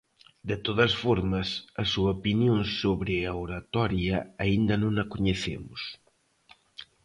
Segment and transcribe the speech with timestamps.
[0.49, 1.47] De todas formas,
[1.81, 5.81] a súa opinión sobre a oratoria aínda non a coñecemos.